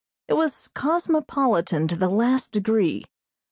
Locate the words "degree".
2.51-3.05